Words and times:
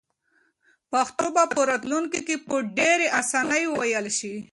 پښتو 0.91 1.25
به 1.35 1.43
په 1.53 1.61
راتلونکي 1.69 2.19
کې 2.27 2.35
په 2.47 2.55
ډېرې 2.77 3.07
اسانۍ 3.21 3.63
وویل 3.67 4.05
شي. 4.17 4.35